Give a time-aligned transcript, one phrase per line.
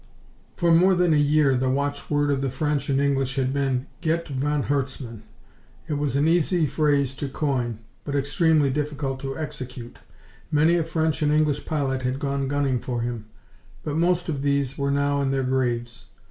[0.55, 4.27] For more than a year the watchword of the French and English had been, "Get
[4.27, 5.21] von Herzmann."
[5.87, 9.99] It was an easy phrase to coin, but extremely difficult to execute.
[10.51, 13.25] Many a French and English pilot had gone gunning for him,
[13.83, 16.05] but most of these were now in their graves.